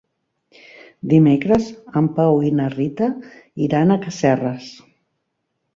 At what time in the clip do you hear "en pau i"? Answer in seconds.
2.01-2.49